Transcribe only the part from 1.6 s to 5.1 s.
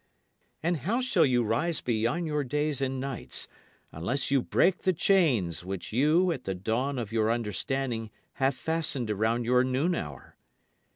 beyond your days and nights unless you break the